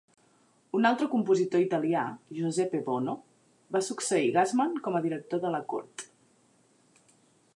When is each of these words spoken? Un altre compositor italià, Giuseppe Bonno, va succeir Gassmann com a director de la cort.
Un 0.77 0.87
altre 0.89 1.07
compositor 1.09 1.65
italià, 1.65 2.05
Giuseppe 2.39 2.79
Bonno, 2.87 3.15
va 3.77 3.83
succeir 3.89 4.33
Gassmann 4.39 4.75
com 4.87 4.97
a 5.01 5.05
director 5.07 5.43
de 5.47 5.55
la 5.57 5.63
cort. 5.75 6.07